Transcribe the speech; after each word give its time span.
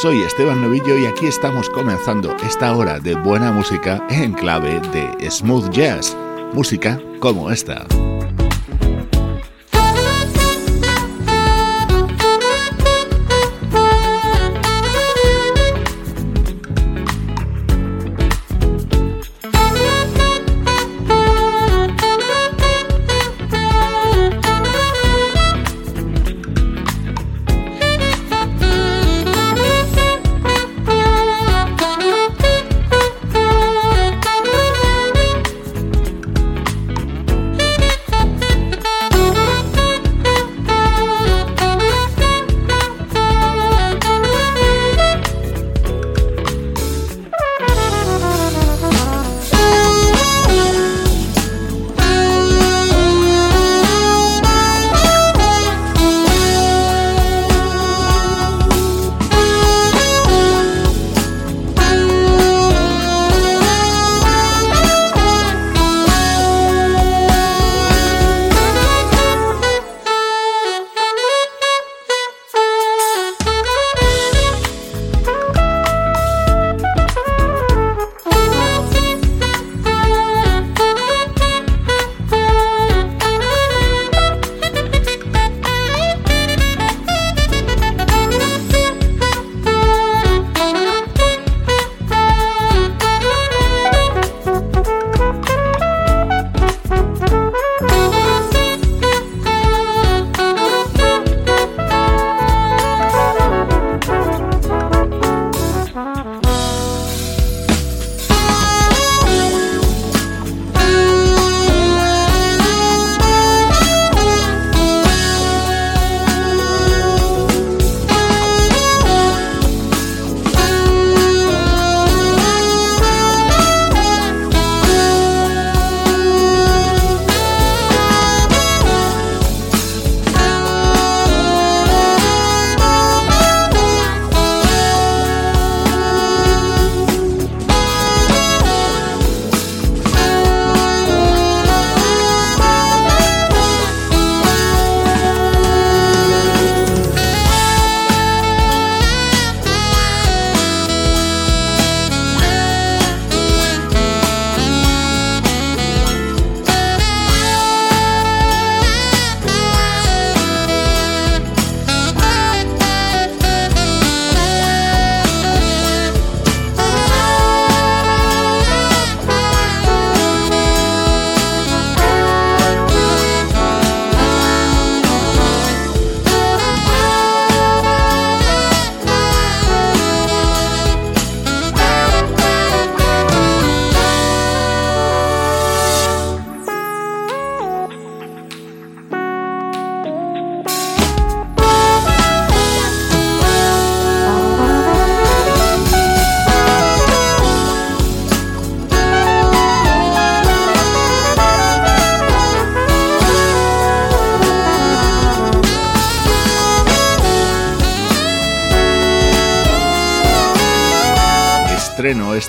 Soy 0.00 0.22
Esteban 0.22 0.62
Novillo 0.62 0.96
y 0.96 1.04
aquí 1.04 1.26
estamos 1.26 1.68
comenzando 1.68 2.34
esta 2.44 2.74
hora 2.74 2.98
de 2.98 3.14
buena 3.14 3.52
música 3.52 4.04
en 4.08 4.32
clave 4.32 4.80
de 4.92 5.30
smooth 5.30 5.70
jazz, 5.70 6.16
música 6.54 6.98
como 7.20 7.50
esta. 7.50 7.86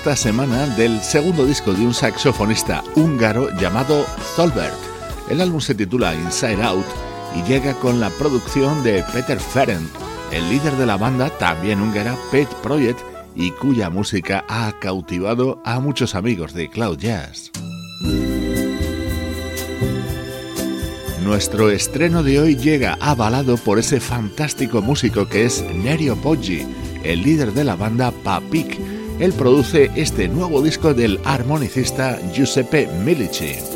Esta 0.04 0.16
semana 0.16 0.66
del 0.66 1.00
segundo 1.00 1.46
disco 1.46 1.72
de 1.72 1.80
un 1.80 1.94
saxofonista 1.94 2.84
húngaro 2.94 3.48
llamado 3.58 4.04
Zolbert. 4.36 4.76
El 5.30 5.40
álbum 5.40 5.62
se 5.62 5.74
titula 5.74 6.14
Inside 6.14 6.62
Out 6.62 6.84
y 7.34 7.42
llega 7.48 7.72
con 7.72 8.00
la 8.00 8.10
producción 8.10 8.82
de 8.82 9.02
Peter 9.14 9.40
Ferenc, 9.40 9.88
el 10.30 10.46
líder 10.50 10.74
de 10.74 10.84
la 10.84 10.98
banda 10.98 11.30
también 11.38 11.80
húngara 11.80 12.18
Pet 12.30 12.46
Project 12.56 13.00
y 13.34 13.52
cuya 13.52 13.88
música 13.88 14.44
ha 14.46 14.74
cautivado 14.78 15.62
a 15.64 15.80
muchos 15.80 16.14
amigos 16.14 16.52
de 16.52 16.68
Cloud 16.68 16.98
Jazz. 16.98 17.50
Nuestro 21.24 21.70
estreno 21.70 22.22
de 22.22 22.40
hoy 22.40 22.56
llega 22.56 22.98
avalado 23.00 23.56
por 23.56 23.78
ese 23.78 24.00
fantástico 24.00 24.82
músico 24.82 25.26
que 25.26 25.46
es 25.46 25.64
Nerio 25.74 26.14
Poggi, 26.16 26.66
el 27.02 27.22
líder 27.22 27.54
de 27.54 27.64
la 27.64 27.74
banda 27.74 28.10
Papik 28.10 29.03
Él 29.18 29.32
produce 29.32 29.90
este 29.94 30.28
nuevo 30.28 30.62
disco 30.62 30.94
del 30.94 31.20
armonicista 31.24 32.18
Giuseppe 32.32 32.88
Milici. 33.04 33.73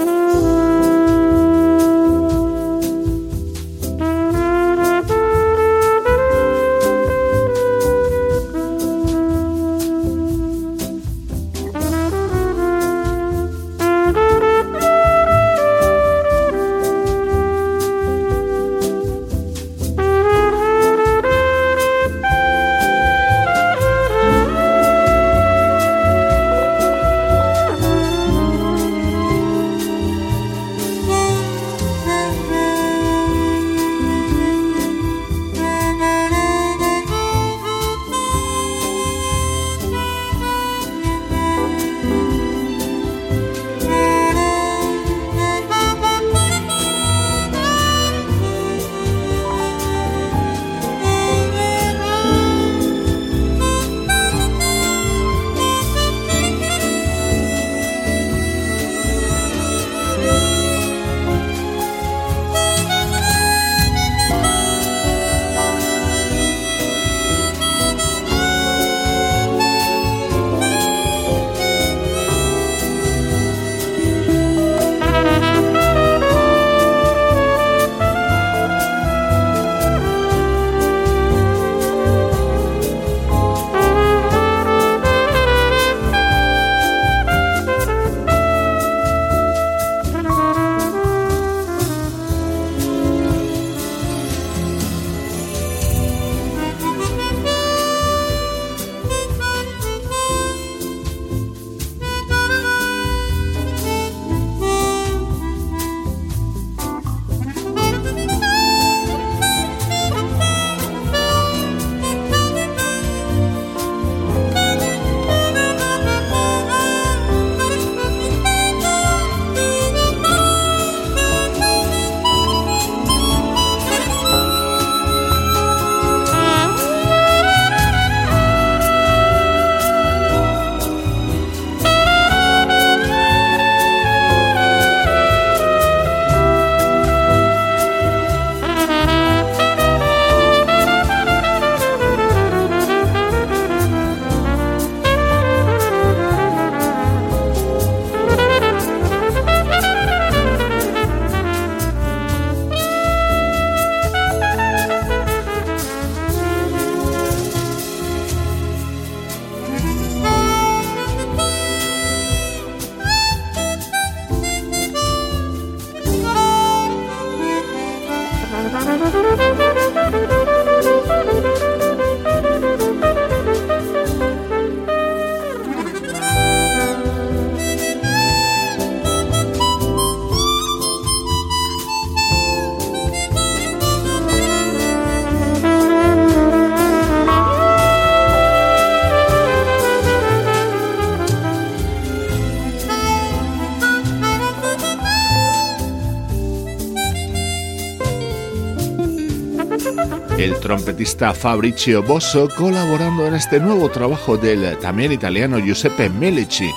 Trompetista 201.09 201.33
Fabrizio 201.33 202.03
Bosso 202.03 202.49
colaborando 202.55 203.27
en 203.27 203.35
este 203.35 203.61
nuevo 203.61 203.89
trabajo 203.89 204.37
del 204.37 204.77
también 204.79 205.11
italiano 205.11 205.59
Giuseppe 205.59 206.11
Melici, 206.11 206.71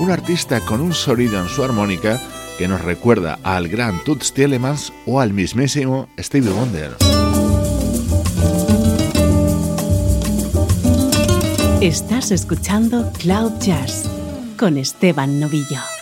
un 0.00 0.10
artista 0.10 0.60
con 0.60 0.80
un 0.80 0.92
sonido 0.92 1.40
en 1.40 1.48
su 1.48 1.62
armónica 1.62 2.20
que 2.58 2.66
nos 2.66 2.82
recuerda 2.82 3.38
al 3.44 3.68
gran 3.68 4.02
Toots 4.02 4.32
Tielemans 4.32 4.92
o 5.06 5.20
al 5.20 5.32
mismísimo 5.32 6.08
Stevie 6.18 6.50
Wonder. 6.50 6.96
Estás 11.80 12.32
escuchando 12.32 13.12
Cloud 13.18 13.52
Jazz 13.60 14.04
con 14.56 14.78
Esteban 14.78 15.38
Novillo. 15.38 15.95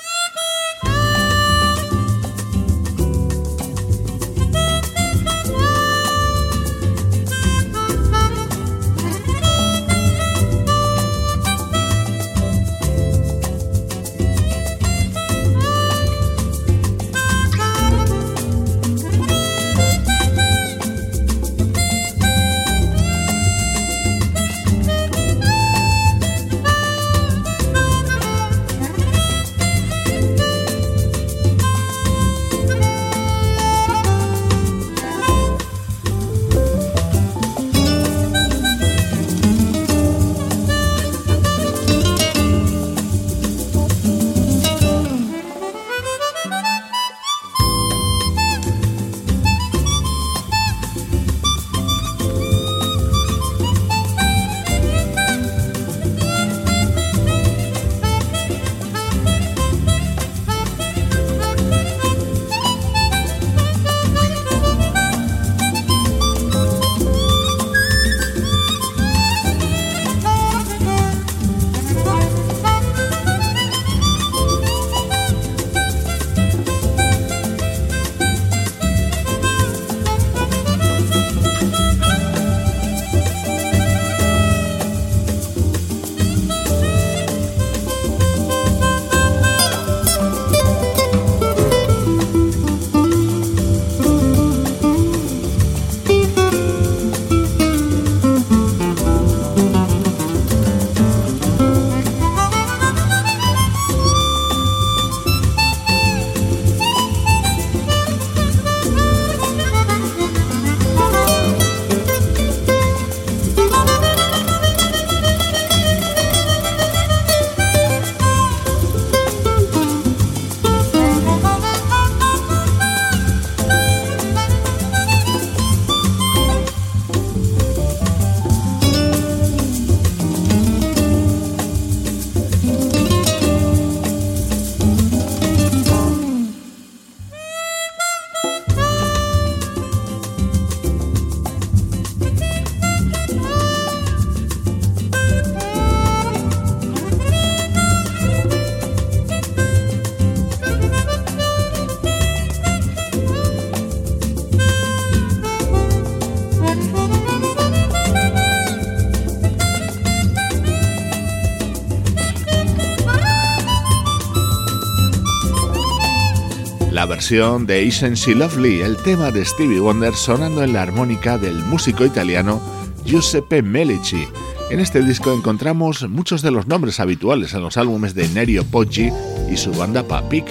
versión 167.24 167.64
de 167.64 167.82
Isn't 167.82 168.16
She 168.16 168.34
Lovely, 168.34 168.82
el 168.82 168.98
tema 168.98 169.30
de 169.30 169.46
Stevie 169.46 169.80
Wonder 169.80 170.14
sonando 170.14 170.62
en 170.62 170.74
la 170.74 170.82
armónica 170.82 171.38
del 171.38 171.56
músico 171.64 172.04
italiano 172.04 172.60
Giuseppe 173.06 173.62
Melici. 173.62 174.28
En 174.70 174.78
este 174.78 175.02
disco 175.02 175.32
encontramos 175.32 176.06
muchos 176.10 176.42
de 176.42 176.50
los 176.50 176.66
nombres 176.66 177.00
habituales 177.00 177.54
en 177.54 177.62
los 177.62 177.78
álbumes 177.78 178.14
de 178.14 178.28
Nerio 178.28 178.62
Poggi 178.64 179.10
y 179.50 179.56
su 179.56 179.72
banda 179.72 180.02
Papik, 180.02 180.44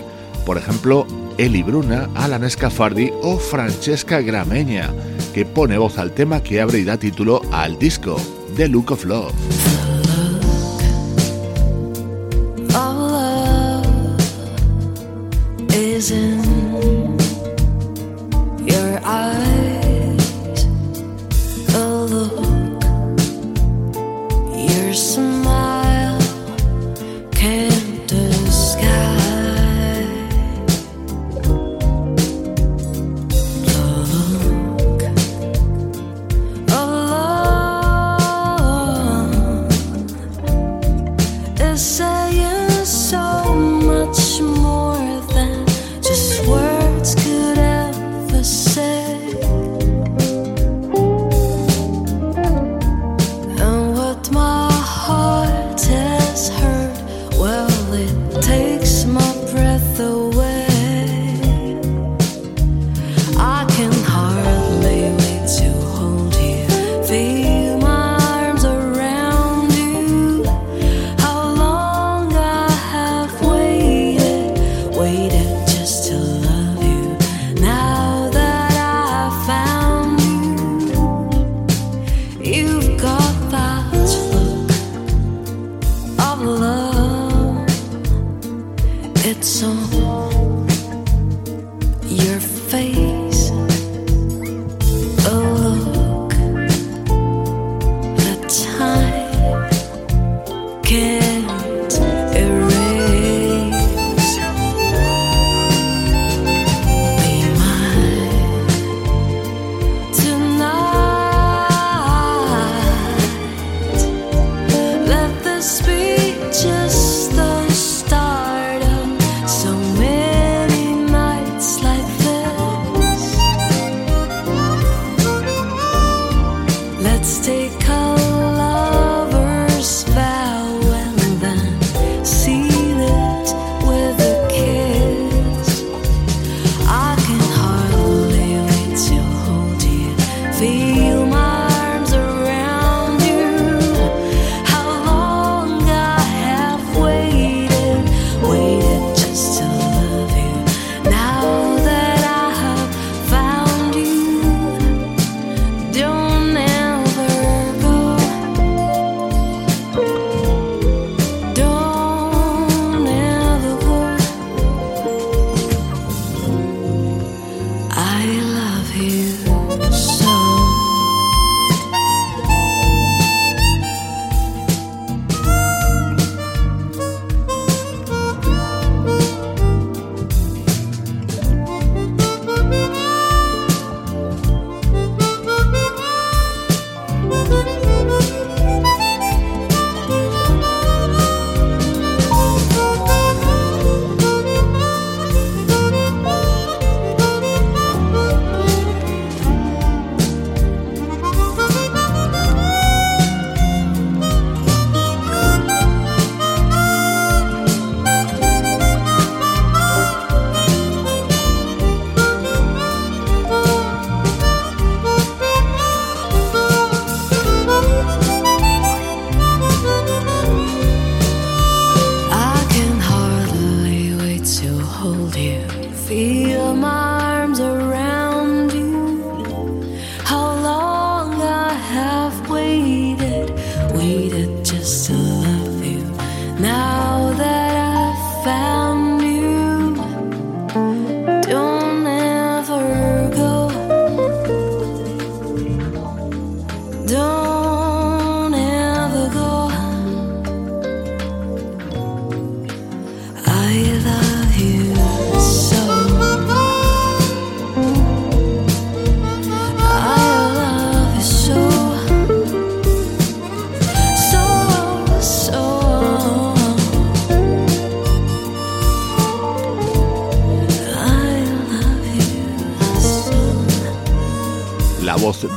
por 0.48 0.58
ejemplo, 0.58 1.06
Eli 1.38 1.62
Bruna, 1.62 2.10
Alan 2.15 2.50
Scafardi 2.50 3.12
o 3.22 3.38
Francesca 3.38 4.22
Grameña, 4.22 4.89
que 5.32 5.46
pone 5.46 5.77
voz 5.77 6.00
al 6.00 6.12
tema 6.12 6.42
que 6.42 6.60
abre 6.60 6.80
y 6.80 6.86
da 6.86 6.98
título 6.98 7.44
al 7.51 7.77
disco, 7.77 8.20
The 8.56 8.68
Look 8.68 8.94
of 8.94 9.06
Love. 9.06 9.62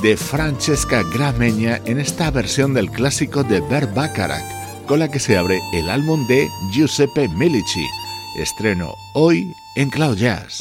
de 0.06 0.16
Francesca 0.16 1.02
Grameña 1.12 1.80
en 1.84 1.98
esta 1.98 2.30
versión 2.30 2.72
del 2.74 2.92
clásico 2.92 3.42
de 3.42 3.60
Bert 3.60 3.92
Bacharach, 3.92 4.86
con 4.86 5.00
la 5.00 5.10
que 5.10 5.18
se 5.18 5.36
abre 5.36 5.58
el 5.72 5.90
álbum 5.90 6.24
de 6.28 6.48
Giuseppe 6.70 7.28
Milici. 7.30 7.84
Estreno 8.38 8.94
hoy 9.14 9.52
en 9.74 9.90
Cloud 9.90 10.16
Jazz. 10.16 10.58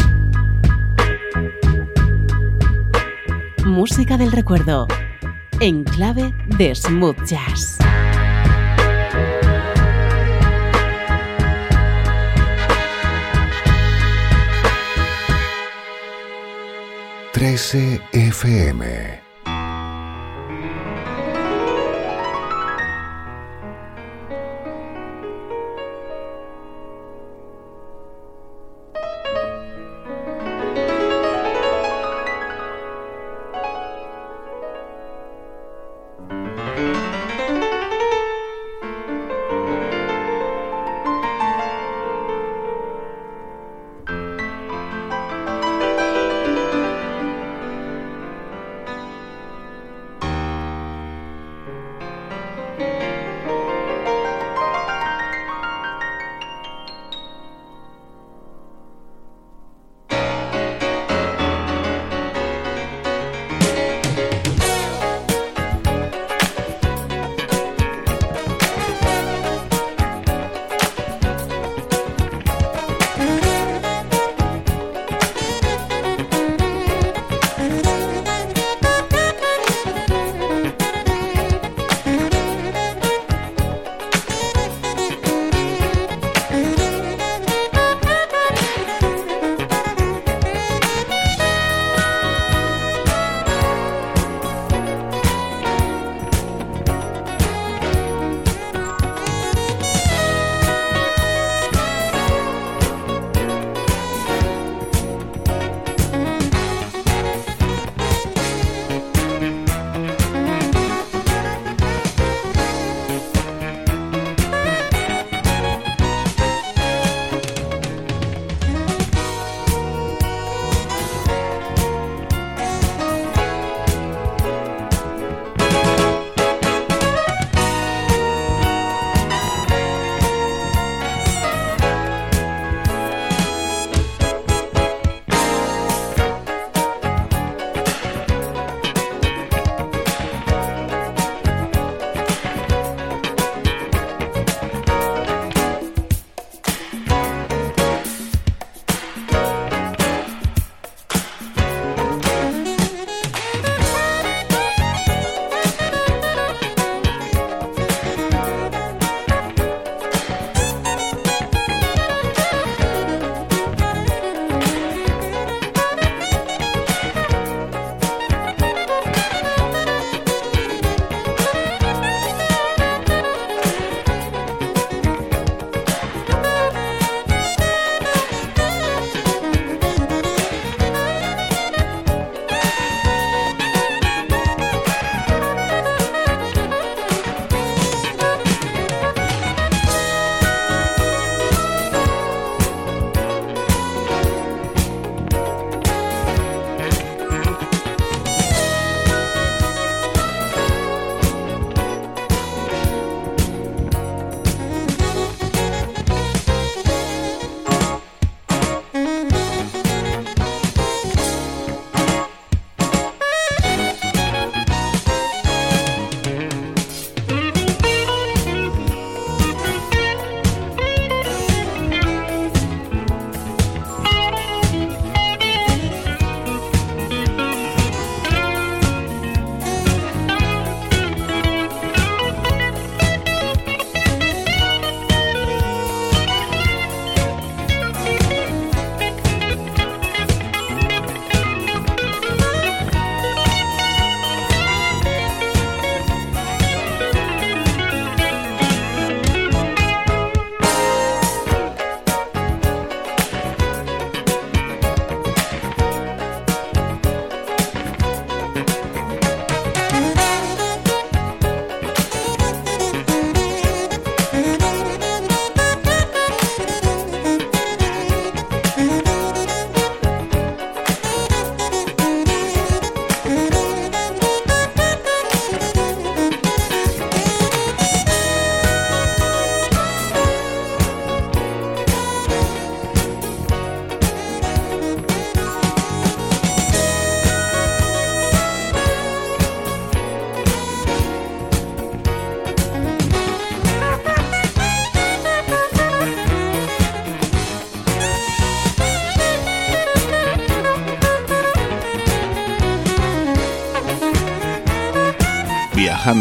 Música 3.63 4.17
del 4.17 4.31
recuerdo, 4.31 4.87
en 5.59 5.83
clave 5.83 6.33
de 6.57 6.73
smooth 6.73 7.23
jazz. 7.25 7.77
Trece 17.31 18.01
FM 18.11 19.25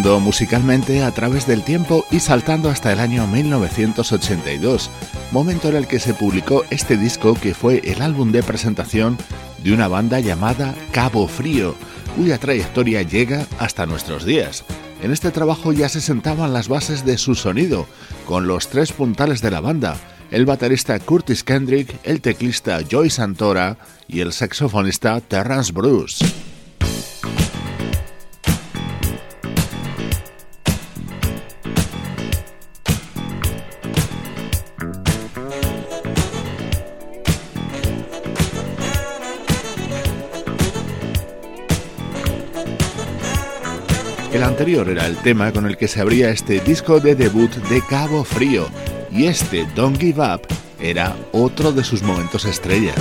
musicalmente 0.02 1.04
a 1.04 1.12
través 1.12 1.46
del 1.46 1.62
tiempo 1.62 2.04
y 2.10 2.18
saltando 2.18 2.68
hasta 2.68 2.92
el 2.92 2.98
año 2.98 3.26
1982, 3.28 4.90
momento 5.30 5.68
en 5.68 5.76
el 5.76 5.86
que 5.86 6.00
se 6.00 6.14
publicó 6.14 6.64
este 6.70 6.96
disco 6.96 7.34
que 7.34 7.54
fue 7.54 7.80
el 7.84 8.02
álbum 8.02 8.32
de 8.32 8.42
presentación 8.42 9.16
de 9.62 9.72
una 9.72 9.86
banda 9.86 10.18
llamada 10.18 10.74
Cabo 10.90 11.28
Frío, 11.28 11.76
cuya 12.16 12.38
trayectoria 12.38 13.02
llega 13.02 13.46
hasta 13.58 13.86
nuestros 13.86 14.24
días. 14.24 14.64
En 15.00 15.12
este 15.12 15.30
trabajo 15.30 15.72
ya 15.72 15.88
se 15.88 16.00
sentaban 16.00 16.52
las 16.52 16.68
bases 16.68 17.04
de 17.04 17.16
su 17.16 17.36
sonido, 17.36 17.86
con 18.26 18.48
los 18.48 18.68
tres 18.68 18.92
puntales 18.92 19.42
de 19.42 19.52
la 19.52 19.60
banda, 19.60 19.96
el 20.32 20.44
baterista 20.44 20.98
Curtis 20.98 21.44
Kendrick, 21.44 22.00
el 22.02 22.20
teclista 22.20 22.80
Joy 22.80 23.10
Santora 23.10 23.78
y 24.08 24.20
el 24.20 24.32
saxofonista 24.32 25.20
Terrence 25.20 25.72
Bruce. 25.72 26.24
El 44.34 44.42
anterior 44.42 44.88
era 44.88 45.06
el 45.06 45.16
tema 45.18 45.52
con 45.52 45.64
el 45.64 45.76
que 45.76 45.86
se 45.86 46.00
abría 46.00 46.28
este 46.28 46.58
disco 46.58 46.98
de 46.98 47.14
debut 47.14 47.54
de 47.68 47.80
Cabo 47.82 48.24
Frío 48.24 48.66
y 49.12 49.26
este 49.26 49.64
Don't 49.76 49.96
Give 49.96 50.20
Up 50.20 50.40
era 50.80 51.14
otro 51.30 51.70
de 51.70 51.84
sus 51.84 52.02
momentos 52.02 52.44
estrella. 52.44 52.94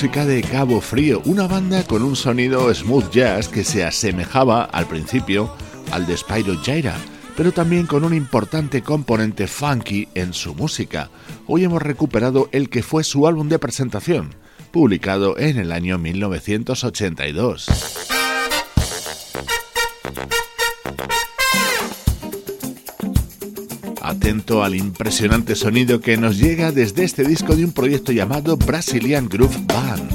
Música 0.00 0.24
de 0.24 0.40
Cabo 0.40 0.80
Frío, 0.80 1.20
una 1.26 1.46
banda 1.46 1.84
con 1.84 2.02
un 2.02 2.16
sonido 2.16 2.74
smooth 2.74 3.10
jazz 3.10 3.48
que 3.48 3.64
se 3.64 3.84
asemejaba 3.84 4.64
al 4.64 4.86
principio 4.86 5.54
al 5.92 6.06
de 6.06 6.16
Spyro 6.16 6.58
Gyra, 6.62 6.96
pero 7.36 7.52
también 7.52 7.84
con 7.84 8.04
un 8.04 8.14
importante 8.14 8.80
componente 8.80 9.46
funky 9.46 10.08
en 10.14 10.32
su 10.32 10.54
música. 10.54 11.10
Hoy 11.46 11.64
hemos 11.64 11.82
recuperado 11.82 12.48
el 12.50 12.70
que 12.70 12.82
fue 12.82 13.04
su 13.04 13.26
álbum 13.26 13.50
de 13.50 13.58
presentación, 13.58 14.30
publicado 14.70 15.36
en 15.36 15.58
el 15.58 15.70
año 15.70 15.98
1982. 15.98 18.09
Atento 24.20 24.62
al 24.62 24.74
impresionante 24.74 25.56
sonido 25.56 26.02
que 26.02 26.18
nos 26.18 26.36
llega 26.36 26.72
desde 26.72 27.04
este 27.04 27.24
disco 27.24 27.56
de 27.56 27.64
un 27.64 27.72
proyecto 27.72 28.12
llamado 28.12 28.58
Brazilian 28.58 29.30
Groove 29.30 29.56
Band. 29.66 30.09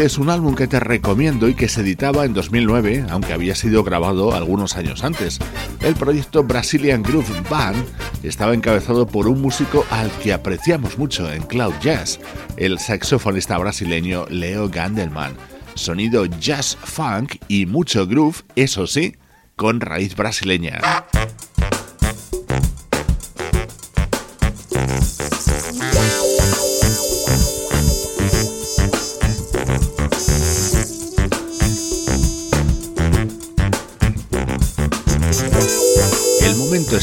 Es 0.00 0.16
un 0.16 0.30
álbum 0.30 0.54
que 0.54 0.66
te 0.66 0.80
recomiendo 0.80 1.46
y 1.46 1.54
que 1.54 1.68
se 1.68 1.82
editaba 1.82 2.24
en 2.24 2.32
2009, 2.32 3.04
aunque 3.10 3.34
había 3.34 3.54
sido 3.54 3.84
grabado 3.84 4.34
algunos 4.34 4.78
años 4.78 5.04
antes. 5.04 5.38
El 5.82 5.94
proyecto 5.94 6.42
Brazilian 6.42 7.02
Groove 7.02 7.42
Band 7.50 7.84
estaba 8.22 8.54
encabezado 8.54 9.06
por 9.06 9.28
un 9.28 9.42
músico 9.42 9.84
al 9.90 10.10
que 10.22 10.32
apreciamos 10.32 10.96
mucho 10.96 11.30
en 11.30 11.42
Cloud 11.42 11.74
Jazz, 11.82 12.18
el 12.56 12.78
saxofonista 12.78 13.58
brasileño 13.58 14.24
Leo 14.30 14.70
Gandelman. 14.70 15.34
Sonido 15.74 16.24
jazz 16.24 16.78
funk 16.82 17.36
y 17.46 17.66
mucho 17.66 18.06
groove, 18.06 18.38
eso 18.56 18.86
sí, 18.86 19.16
con 19.54 19.82
raíz 19.82 20.16
brasileña. 20.16 20.80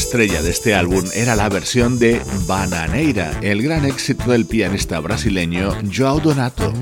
Estrella 0.08 0.40
de 0.40 0.48
este 0.48 0.74
álbum 0.74 1.04
era 1.12 1.36
la 1.36 1.50
versión 1.50 1.98
de 1.98 2.22
Bananeira, 2.46 3.38
el 3.42 3.60
gran 3.60 3.84
éxito 3.84 4.30
del 4.30 4.46
pianista 4.46 5.00
brasileño 5.00 5.76
João 5.82 6.18
Donato. 6.18 6.72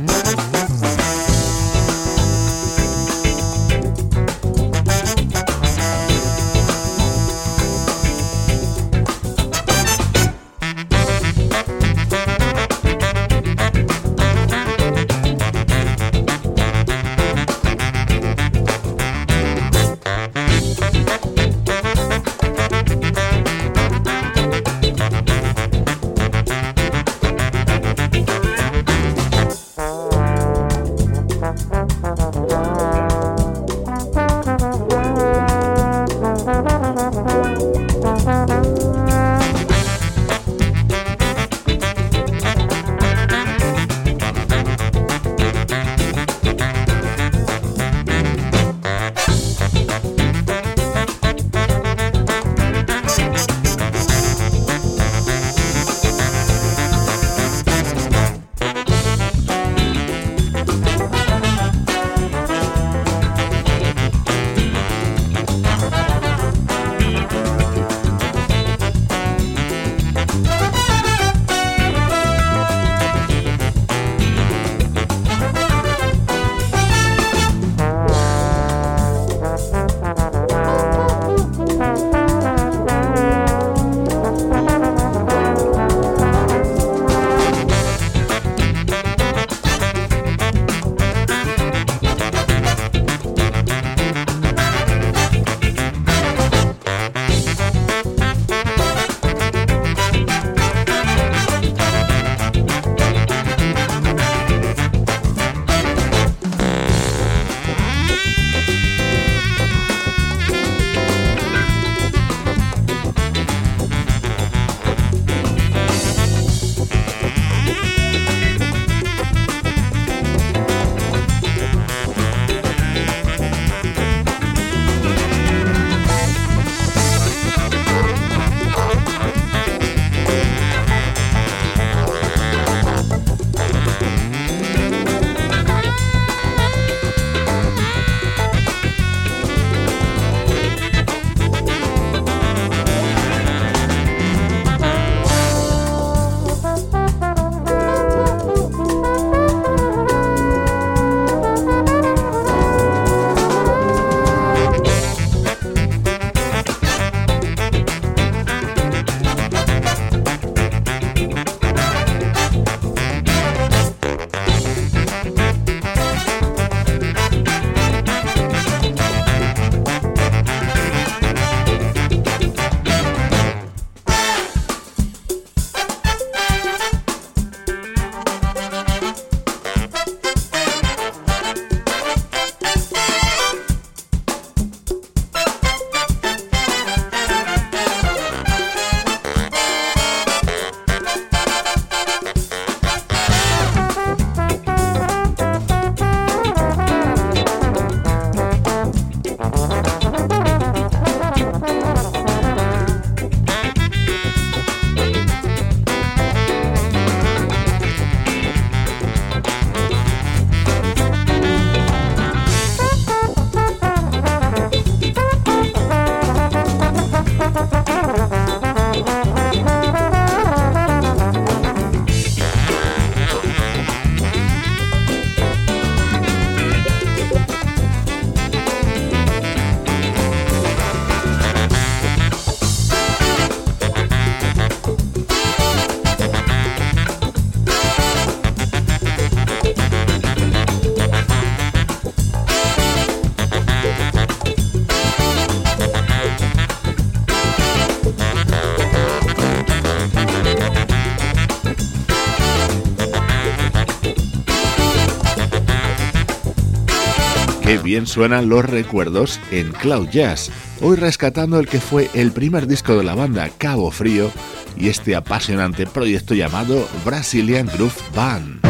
Bien 257.96 258.06
suenan 258.06 258.50
los 258.50 258.62
recuerdos 258.62 259.40
en 259.50 259.72
Cloud 259.72 260.10
Jazz, 260.10 260.50
hoy 260.82 260.96
rescatando 260.96 261.58
el 261.58 261.66
que 261.66 261.80
fue 261.80 262.10
el 262.12 262.30
primer 262.30 262.66
disco 262.66 262.94
de 262.94 263.02
la 263.02 263.14
banda 263.14 263.48
Cabo 263.56 263.90
Frío 263.90 264.30
y 264.76 264.90
este 264.90 265.16
apasionante 265.16 265.86
proyecto 265.86 266.34
llamado 266.34 266.86
Brazilian 267.06 267.66
Groove 267.66 267.94
Band. 268.14 268.60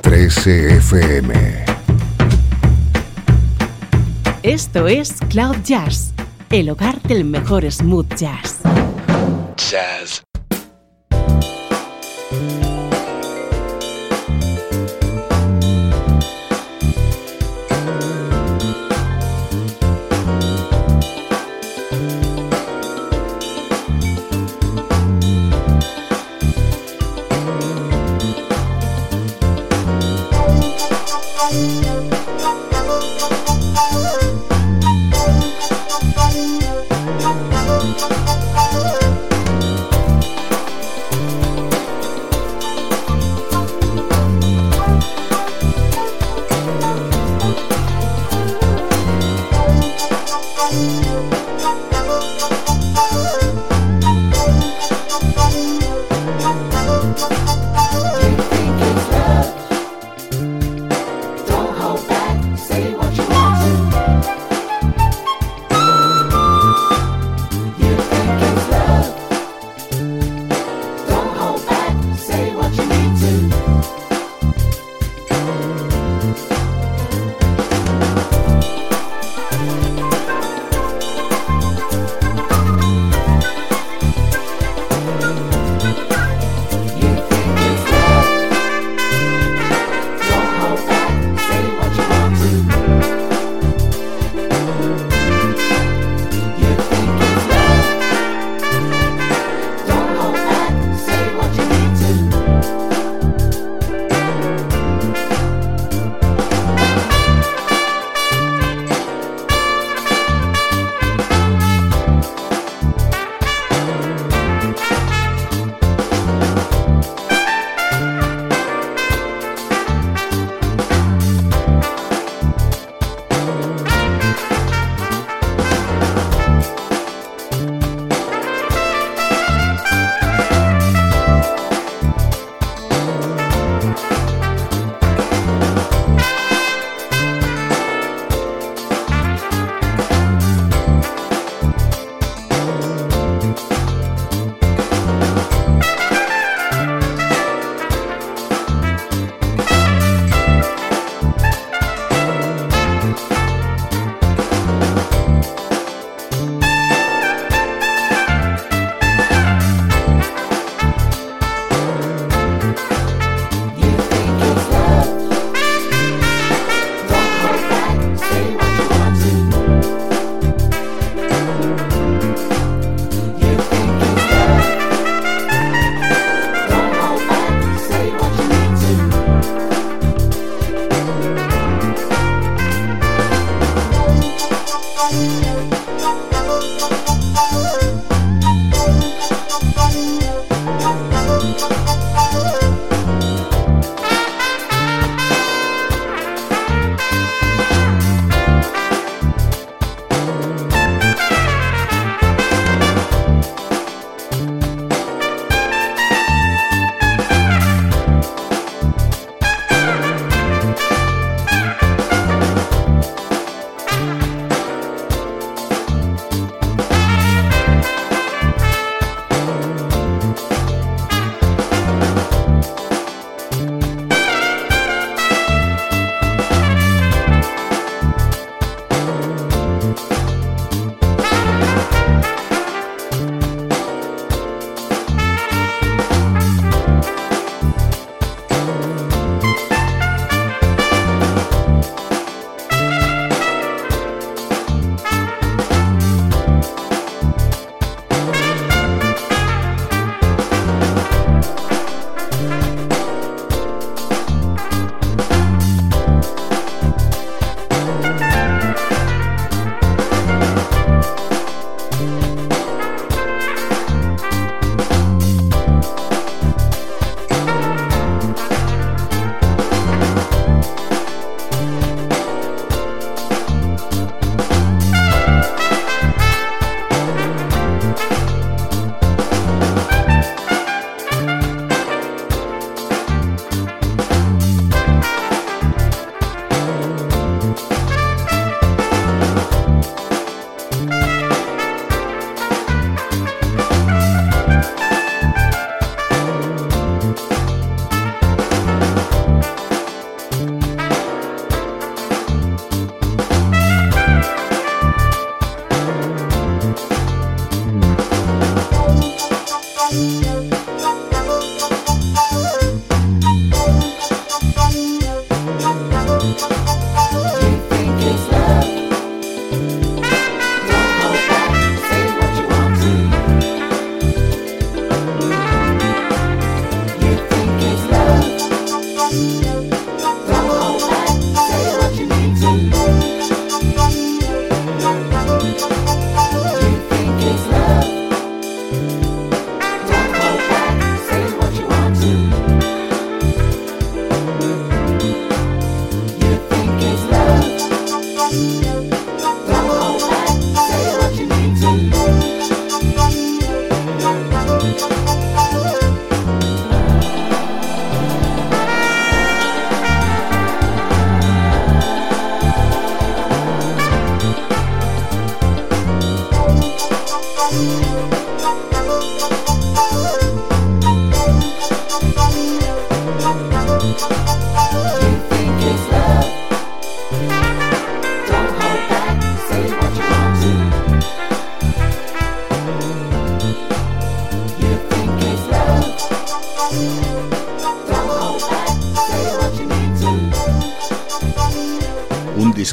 13 0.00 0.76
FM. 0.78 1.34
Esto 4.42 4.88
es 4.88 5.12
Cloud 5.28 5.56
Jazz, 5.62 6.14
el 6.48 6.70
hogar 6.70 7.02
del 7.02 7.26
mejor 7.26 7.70
smooth 7.70 8.14
jazz. 8.14 8.60
Jazz 9.70 10.27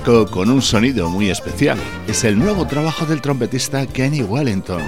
con 0.01 0.49
un 0.49 0.61
sonido 0.61 1.09
muy 1.09 1.29
especial. 1.29 1.77
Es 2.07 2.23
el 2.23 2.37
nuevo 2.37 2.67
trabajo 2.67 3.05
del 3.05 3.21
trompetista 3.21 3.85
Kenny 3.85 4.23
Wellington, 4.23 4.81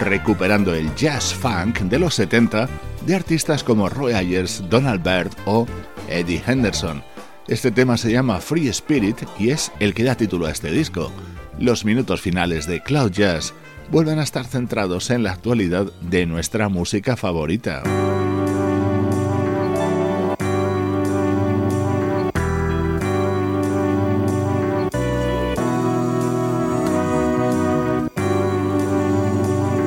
recuperando 0.00 0.74
el 0.74 0.94
jazz 0.94 1.34
funk 1.34 1.80
de 1.80 1.98
los 1.98 2.14
70 2.14 2.68
de 3.04 3.14
artistas 3.14 3.64
como 3.64 3.88
Roy 3.88 4.12
Ayers, 4.12 4.62
Donald 4.68 5.02
Byrd 5.02 5.32
o 5.46 5.66
Eddie 6.08 6.42
Henderson. 6.46 7.02
Este 7.48 7.70
tema 7.70 7.96
se 7.96 8.12
llama 8.12 8.40
Free 8.40 8.68
Spirit 8.68 9.22
y 9.38 9.50
es 9.50 9.72
el 9.80 9.92
que 9.92 10.04
da 10.04 10.14
título 10.14 10.46
a 10.46 10.50
este 10.50 10.70
disco. 10.70 11.10
Los 11.58 11.84
minutos 11.84 12.20
finales 12.20 12.66
de 12.66 12.82
Cloud 12.82 13.10
Jazz 13.10 13.54
vuelven 13.90 14.18
a 14.18 14.24
estar 14.24 14.44
centrados 14.44 15.10
en 15.10 15.22
la 15.22 15.32
actualidad 15.32 15.86
de 16.00 16.26
nuestra 16.26 16.68
música 16.68 17.16
favorita. 17.16 17.82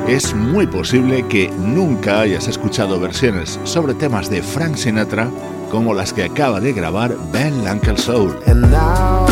Es 0.08 0.34
muy 0.34 0.66
posible 0.66 1.26
que 1.28 1.50
nunca 1.50 2.20
hayas 2.20 2.48
escuchado 2.48 2.98
versiones 2.98 3.60
sobre 3.64 3.92
temas 3.92 4.30
de 4.30 4.42
Frank 4.42 4.74
Sinatra 4.74 5.30
como 5.70 5.92
las 5.92 6.14
que 6.14 6.24
acaba 6.24 6.60
de 6.60 6.72
grabar 6.72 7.14
Ben 7.30 7.62
Lankel 7.62 7.98
Soul. 7.98 8.34
And 8.46 8.62
now 8.70 9.26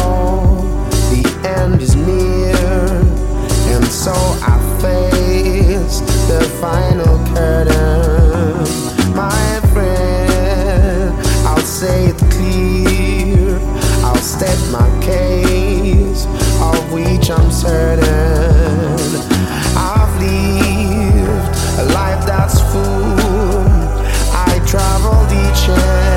the 1.10 1.24
end 1.62 1.80
is 1.80 1.96
near, 1.96 3.00
and 3.74 3.86
so 3.86 4.12
I 4.42 4.58
face 4.82 6.00
the 6.28 6.44
final 6.60 7.18
curtain. 7.34 8.66
My 9.14 9.60
friend, 9.72 11.14
I'll 11.46 11.58
say 11.60 12.08
it 12.08 12.18
clear, 12.30 13.58
I'll 14.04 14.14
state 14.16 14.60
my 14.70 14.90
case, 15.00 16.26
of 16.60 16.92
which 16.92 17.30
I'm 17.30 17.50
certain. 17.50 19.06
a 19.76 20.65
share 25.66 26.15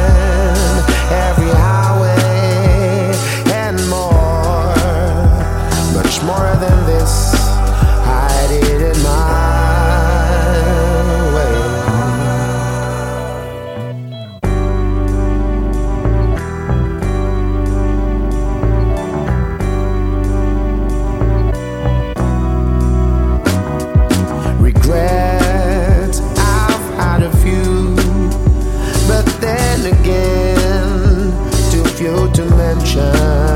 and 32.98 33.49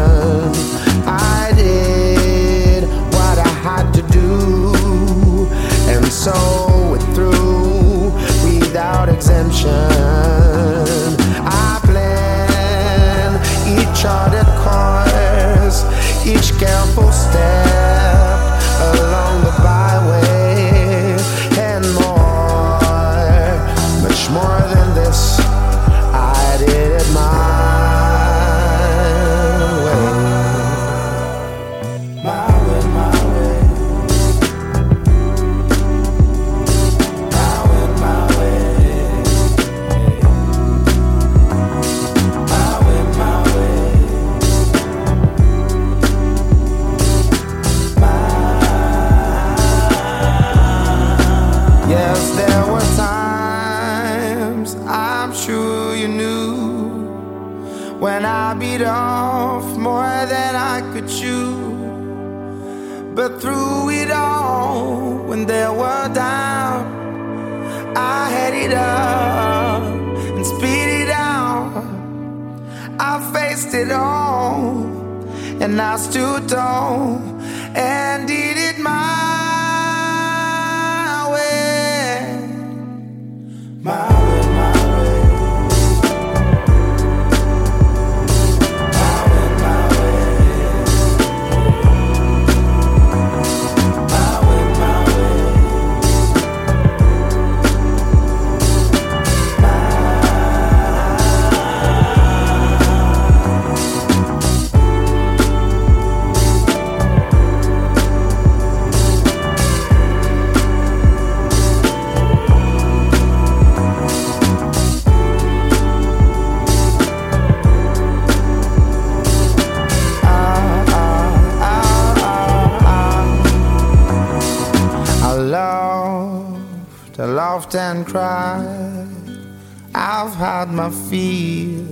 I've 130.64 130.74
my 130.74 130.89
fear, 131.09 131.84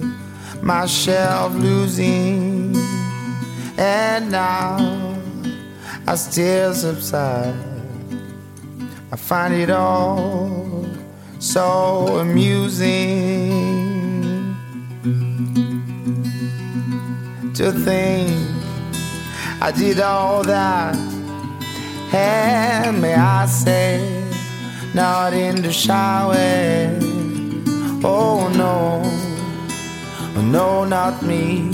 my 0.61 0.85
share 0.85 1.49
losing, 1.49 2.73
and 3.77 4.31
now 4.31 5.17
I 6.07 6.15
still 6.15 6.73
subside, 6.73 7.53
I 9.11 9.17
find 9.17 9.53
it 9.53 9.71
all 9.71 10.87
so 11.39 12.19
amusing 12.19 13.51
to 17.53 17.73
think 17.73 18.31
I 19.59 19.73
did 19.75 19.99
all 19.99 20.43
that, 20.43 20.95
and 22.13 23.01
may 23.01 23.15
I 23.15 23.45
say 23.47 24.23
not 24.93 25.33
in 25.33 25.61
the 25.61 25.73
shower. 25.73 27.10
Oh 28.03 28.49
no, 28.57 29.03
no, 30.41 30.85
not 30.85 31.21
me. 31.21 31.69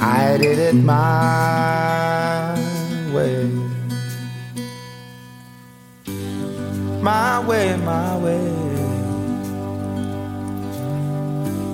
I 0.00 0.36
did 0.38 0.58
it 0.60 0.74
my 0.74 2.54
way. 3.12 3.44
My 7.02 7.44
way, 7.44 7.76
my 7.76 8.18
way. 8.18 8.52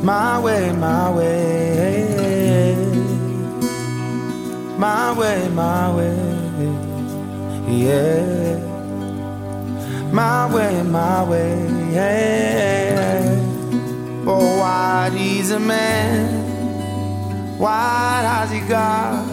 My 0.03 0.41
way, 0.41 0.73
my 0.73 1.11
way. 1.11 2.77
My 4.79 5.13
way, 5.13 5.49
my 5.51 5.95
way. 5.95 6.15
Yeah 7.69 8.74
my 10.15 10.55
way, 10.55 10.81
my 10.85 11.29
way. 11.29 11.51
Yeah. 11.93 13.35
For 14.25 14.39
what 14.39 15.13
is 15.15 15.51
a 15.51 15.59
man 15.59 16.45
What 17.59 18.23
has 18.33 18.51
he 18.53 18.61
got? 18.61 19.25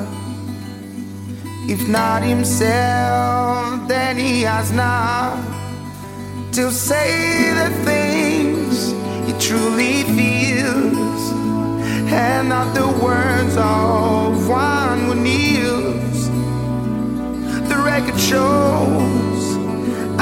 If 1.70 1.88
not 1.88 2.24
himself, 2.24 3.88
then 3.88 4.18
he 4.18 4.42
has 4.42 4.72
not 4.72 5.38
to 6.54 6.72
say 6.72 7.54
the 7.54 7.70
things 7.86 8.92
he 9.28 9.34
truly 9.40 10.04
feels, 10.16 11.24
and 12.12 12.50
not 12.50 12.74
the 12.74 12.88
words 13.04 13.56
of 13.58 14.48
one 14.50 15.00
who 15.06 15.16
kneels. 15.16 16.30
The 17.70 17.78
record 17.78 18.20
shows 18.20 19.31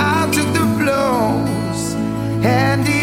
I 0.02 0.30
took 0.32 0.50
the 0.54 0.66
blows. 0.80 1.94
And 2.46 2.99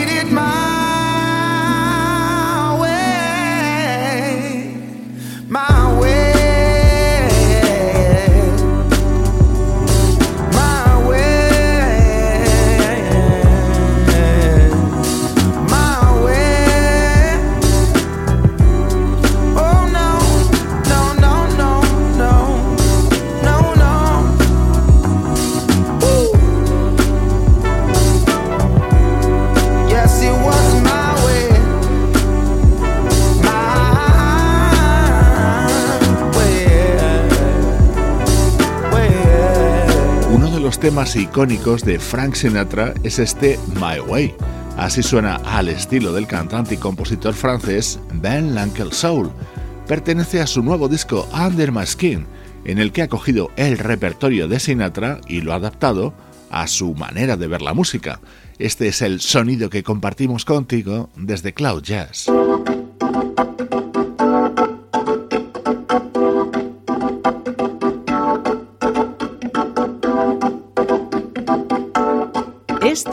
temas 40.97 41.14
icónicos 41.14 41.84
de 41.84 41.99
Frank 41.99 42.32
Sinatra 42.32 42.94
es 43.03 43.18
este 43.18 43.59
My 43.74 44.01
Way. 44.01 44.34
Así 44.78 45.03
suena 45.03 45.36
al 45.44 45.68
estilo 45.68 46.11
del 46.14 46.26
cantante 46.26 46.76
y 46.76 46.78
compositor 46.78 47.34
francés 47.34 48.01
Ben 48.14 48.55
Lankel 48.55 48.90
Soul. 48.94 49.30
Pertenece 49.86 50.40
a 50.40 50.47
su 50.47 50.62
nuevo 50.62 50.88
disco 50.88 51.28
Under 51.34 51.70
My 51.70 51.84
Skin, 51.84 52.24
en 52.64 52.78
el 52.78 52.92
que 52.92 53.03
ha 53.03 53.09
cogido 53.09 53.51
el 53.57 53.76
repertorio 53.76 54.49
de 54.49 54.59
Sinatra 54.59 55.20
y 55.28 55.42
lo 55.42 55.53
ha 55.53 55.57
adaptado 55.57 56.14
a 56.51 56.66
su 56.66 56.94
manera 56.94 57.36
de 57.36 57.47
ver 57.47 57.61
la 57.61 57.74
música. 57.74 58.20
Este 58.59 58.88
es 58.88 59.03
el 59.03 59.20
sonido 59.20 59.68
que 59.68 59.82
compartimos 59.82 60.47
contigo 60.47 61.11
desde 61.14 61.53
Cloud 61.53 61.82
Jazz. 61.82 62.26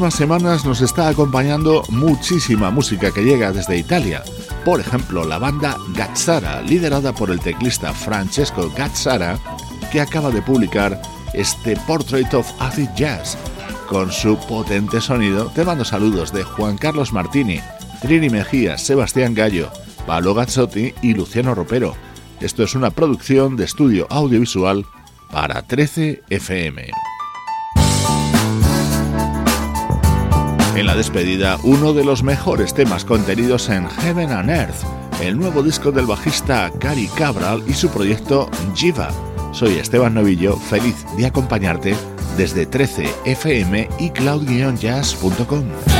Últimas 0.00 0.14
semanas 0.14 0.64
nos 0.64 0.80
está 0.80 1.08
acompañando 1.08 1.82
muchísima 1.90 2.70
música 2.70 3.12
que 3.12 3.22
llega 3.22 3.52
desde 3.52 3.76
Italia. 3.76 4.22
Por 4.64 4.80
ejemplo, 4.80 5.26
la 5.26 5.38
banda 5.38 5.76
Gazzara, 5.94 6.62
liderada 6.62 7.12
por 7.12 7.30
el 7.30 7.38
teclista 7.38 7.92
Francesco 7.92 8.72
Gazzara, 8.74 9.38
que 9.92 10.00
acaba 10.00 10.30
de 10.30 10.40
publicar 10.40 11.02
este 11.34 11.76
Portrait 11.86 12.32
of 12.32 12.50
Acid 12.60 12.88
Jazz. 12.96 13.36
Con 13.90 14.10
su 14.10 14.38
potente 14.38 15.02
sonido, 15.02 15.52
te 15.54 15.66
mando 15.66 15.84
saludos 15.84 16.32
de 16.32 16.44
Juan 16.44 16.78
Carlos 16.78 17.12
Martini, 17.12 17.60
Trini 18.00 18.30
Mejía, 18.30 18.78
Sebastián 18.78 19.34
Gallo, 19.34 19.70
Pablo 20.06 20.32
Gazzotti 20.32 20.94
y 21.02 21.12
Luciano 21.12 21.54
Ropero. 21.54 21.94
Esto 22.40 22.62
es 22.62 22.74
una 22.74 22.90
producción 22.90 23.54
de 23.54 23.64
estudio 23.64 24.06
audiovisual 24.08 24.86
para 25.30 25.60
13 25.60 26.22
FM. 26.30 26.90
En 30.76 30.86
la 30.86 30.94
despedida, 30.94 31.58
uno 31.64 31.92
de 31.92 32.04
los 32.04 32.22
mejores 32.22 32.72
temas 32.74 33.04
contenidos 33.04 33.68
en 33.68 33.88
Heaven 33.88 34.30
and 34.30 34.50
Earth, 34.50 34.84
el 35.20 35.36
nuevo 35.36 35.62
disco 35.64 35.90
del 35.90 36.06
bajista 36.06 36.70
Cari 36.78 37.08
Cabral 37.08 37.62
y 37.66 37.74
su 37.74 37.88
proyecto 37.88 38.48
Jiva. 38.74 39.10
Soy 39.52 39.74
Esteban 39.74 40.14
Novillo, 40.14 40.56
feliz 40.56 41.04
de 41.16 41.26
acompañarte 41.26 41.96
desde 42.36 42.70
13fm 42.70 43.88
y 43.98 44.10
cloud-jazz.com. 44.10 45.99